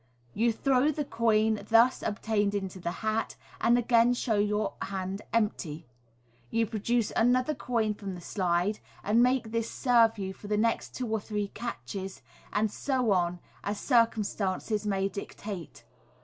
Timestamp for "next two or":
10.57-11.19